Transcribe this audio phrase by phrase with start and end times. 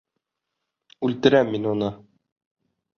[1.09, 1.95] Үлтерәм мин уны!